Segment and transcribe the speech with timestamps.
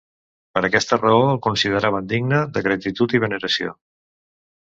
[0.57, 3.77] Per aquesta raó, el consideraven digne de gratitud i veneració.